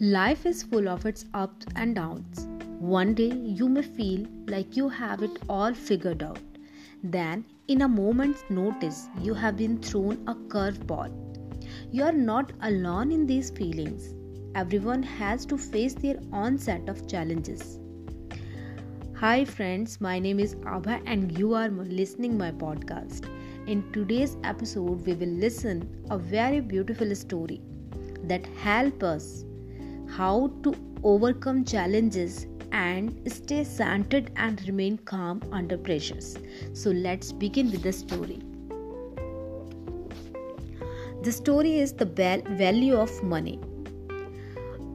Life 0.00 0.46
is 0.46 0.62
full 0.62 0.88
of 0.88 1.06
its 1.06 1.24
ups 1.34 1.66
and 1.74 1.96
downs. 1.96 2.46
One 2.78 3.14
day 3.14 3.32
you 3.32 3.68
may 3.68 3.82
feel 3.82 4.28
like 4.46 4.76
you 4.76 4.88
have 4.88 5.24
it 5.24 5.40
all 5.48 5.74
figured 5.74 6.22
out. 6.22 6.38
Then, 7.02 7.44
in 7.66 7.82
a 7.82 7.88
moment's 7.88 8.44
notice, 8.48 9.08
you 9.20 9.34
have 9.34 9.56
been 9.56 9.78
thrown 9.78 10.22
a 10.28 10.36
curveball. 10.36 11.10
You 11.90 12.04
are 12.04 12.12
not 12.12 12.52
alone 12.62 13.10
in 13.10 13.26
these 13.26 13.50
feelings. 13.50 14.14
Everyone 14.54 15.02
has 15.02 15.44
to 15.46 15.58
face 15.58 15.94
their 15.94 16.20
own 16.32 16.58
set 16.58 16.88
of 16.88 17.08
challenges. 17.08 17.80
Hi 19.16 19.44
friends, 19.44 20.00
my 20.00 20.20
name 20.20 20.38
is 20.38 20.54
Abha 20.54 21.02
and 21.06 21.36
you 21.36 21.54
are 21.54 21.70
listening 21.70 22.38
my 22.38 22.52
podcast. 22.52 23.28
In 23.66 23.82
today's 23.90 24.36
episode 24.44 25.04
we 25.04 25.14
will 25.14 25.36
listen 25.46 26.06
a 26.08 26.16
very 26.16 26.60
beautiful 26.60 27.12
story 27.16 27.60
that 28.22 28.46
help 28.46 29.02
us 29.02 29.44
how 30.16 30.50
to 30.62 30.74
overcome 31.04 31.64
challenges 31.64 32.46
and 32.72 33.20
stay 33.26 33.64
centered 33.64 34.30
and 34.36 34.60
remain 34.66 34.98
calm 34.98 35.42
under 35.52 35.78
pressures. 35.78 36.36
So 36.72 36.90
let's 36.90 37.32
begin 37.32 37.70
with 37.70 37.82
the 37.82 37.92
story. 37.92 38.40
The 41.22 41.32
story 41.32 41.78
is 41.78 41.92
the 41.92 42.04
value 42.04 42.96
of 42.96 43.22
money. 43.22 43.58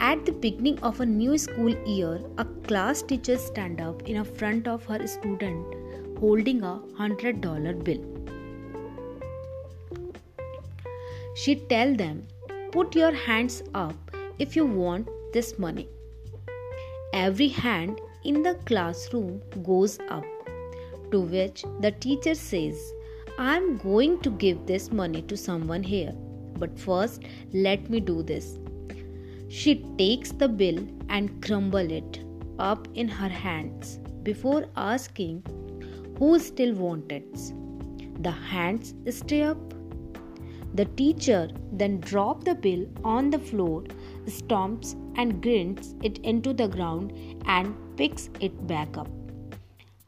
At 0.00 0.24
the 0.26 0.32
beginning 0.32 0.78
of 0.80 1.00
a 1.00 1.06
new 1.06 1.38
school 1.38 1.74
year, 1.86 2.20
a 2.38 2.44
class 2.44 3.02
teacher 3.02 3.38
stand 3.38 3.80
up 3.80 4.02
in 4.08 4.24
front 4.24 4.66
of 4.66 4.84
her 4.86 5.06
student 5.06 6.18
holding 6.18 6.62
a 6.62 6.80
$100 6.98 7.84
bill. 7.84 8.02
She 11.34 11.56
tell 11.74 11.94
them, 11.94 12.22
"Put 12.72 12.94
your 12.94 13.12
hands 13.12 13.62
up 13.74 14.11
if 14.44 14.56
you 14.58 14.64
want 14.82 15.12
this 15.36 15.50
money." 15.66 15.86
Every 17.26 17.48
hand 17.62 18.00
in 18.30 18.42
the 18.48 18.54
classroom 18.70 19.30
goes 19.68 19.94
up, 20.16 20.24
to 21.12 21.20
which 21.36 21.64
the 21.84 21.92
teacher 22.04 22.34
says, 22.34 22.82
I 23.38 23.56
am 23.56 23.66
going 23.82 24.14
to 24.24 24.30
give 24.44 24.66
this 24.70 24.86
money 25.00 25.22
to 25.32 25.36
someone 25.36 25.82
here, 25.82 26.12
but 26.62 26.78
first 26.78 27.26
let 27.66 27.90
me 27.94 28.00
do 28.10 28.16
this. 28.30 28.48
She 29.60 29.72
takes 29.98 30.32
the 30.42 30.48
bill 30.62 30.80
and 31.08 31.42
crumble 31.46 31.90
it 31.98 32.20
up 32.70 32.88
in 33.02 33.08
her 33.08 33.28
hands 33.28 33.98
before 34.28 34.64
asking 34.76 35.42
who 36.18 36.38
still 36.38 36.74
wants 36.74 37.14
it. 37.18 38.22
The 38.22 38.30
hands 38.30 38.94
stay 39.18 39.42
up. 39.42 39.74
The 40.80 40.86
teacher 41.00 41.42
then 41.80 42.00
drop 42.00 42.44
the 42.44 42.54
bill 42.54 42.86
on 43.04 43.30
the 43.30 43.38
floor, 43.50 43.84
stomps 44.26 44.94
and 45.16 45.42
grinds 45.42 45.94
it 46.02 46.18
into 46.18 46.52
the 46.52 46.68
ground 46.68 47.12
and 47.46 47.74
picks 47.96 48.30
it 48.40 48.66
back 48.66 48.96
up. 48.96 49.08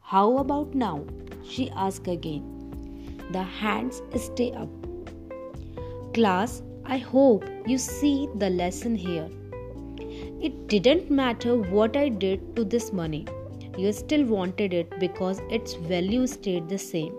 How 0.01 0.39
about 0.39 0.75
now? 0.75 1.05
she 1.43 1.71
asks 1.71 2.09
again. 2.09 2.45
The 3.33 3.43
hands 3.43 4.03
stay 4.17 4.53
up. 4.53 4.69
Class, 6.15 6.63
I 6.85 6.99
hope 6.99 7.45
you 7.67 7.79
see 7.79 8.29
the 8.37 8.51
lesson 8.51 8.95
here. 8.95 9.29
It 10.41 10.69
didn't 10.69 11.11
matter 11.11 11.57
what 11.57 11.97
I 11.97 12.09
did 12.09 12.55
to 12.57 12.65
this 12.65 12.93
money. 12.93 13.27
You 13.79 13.93
still 13.93 14.25
wanted 14.25 14.75
it 14.75 15.01
because 15.01 15.41
its 15.51 15.75
value 15.75 16.27
stayed 16.27 16.69
the 16.69 16.79
same. 16.79 17.15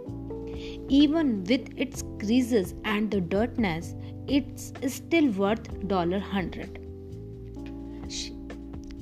Even 0.90 1.44
with 1.44 1.68
its 1.76 2.04
creases 2.20 2.76
and 2.86 3.12
the 3.12 3.20
dirtiness, 3.20 3.96
it's 4.28 4.72
still 4.88 5.30
worth 5.32 5.88
dollar 5.88 6.20
$100. 6.20 6.85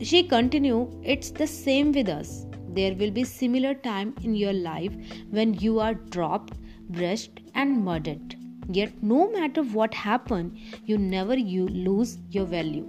She 0.02 0.24
continued, 0.24 0.90
It's 1.04 1.30
the 1.32 1.48
same 1.48 1.92
with 1.92 2.10
us. 2.10 2.46
There 2.70 2.96
will 2.96 3.12
be 3.12 3.24
similar 3.24 3.74
time 3.76 4.16
in 4.24 4.36
your 4.36 4.54
life 4.54 4.92
when 5.30 5.54
you 5.54 5.80
are 5.80 5.94
dropped, 5.94 6.56
brushed, 6.90 7.42
and 7.54 7.86
murdered. 7.86 8.36
Yet 8.70 9.04
no 9.04 9.32
matter 9.32 9.62
what 9.62 9.94
happened, 9.94 10.58
you 10.86 10.98
never 10.98 11.38
you 11.38 11.68
lose 11.68 12.18
your 12.32 12.46
value. 12.46 12.88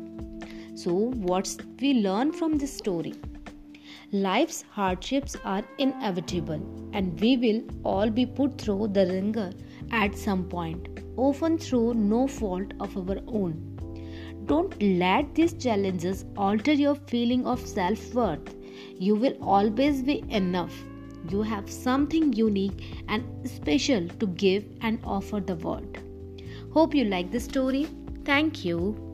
So 0.75 0.93
what's 0.93 1.59
we 1.81 1.95
learn 1.95 2.33
from 2.33 2.57
this 2.59 2.75
story? 2.75 3.15
Life's 4.13 4.63
hardships 4.71 5.37
are 5.45 5.65
inevitable 5.79 6.91
and 6.93 7.21
we 7.21 7.37
will 7.37 7.63
all 7.85 8.11
be 8.11 8.25
put 8.25 8.59
through 8.59 8.89
the 8.89 9.07
wringer 9.07 9.53
at 9.91 10.17
some 10.17 10.45
point, 10.45 10.89
often 11.17 11.59
through 11.59 11.95
no 11.95 12.27
fault 12.27 12.73
of 12.81 12.97
our 12.97 13.19
own. 13.27 13.74
Don't 14.47 14.81
let 14.83 15.35
these 15.35 15.55
challenges 15.55 16.25
alter 16.37 16.73
your 16.73 16.95
feeling 16.95 17.47
of 17.47 17.61
self 17.67 18.15
worth. 18.15 18.55
You 18.99 19.15
will 19.15 19.37
always 19.43 20.03
be 20.03 20.23
enough. 20.29 20.85
You 21.31 21.43
have 21.43 21.71
something 21.71 22.33
unique 22.33 23.05
and 23.09 23.25
special 23.49 24.09
to 24.09 24.27
give 24.27 24.65
and 24.83 24.99
offer 25.05 25.41
the 25.41 25.57
world. 25.57 25.99
Hope 26.73 26.95
you 26.95 27.05
like 27.05 27.31
the 27.31 27.41
story. 27.41 27.87
Thank 28.25 28.65
you. 28.65 29.14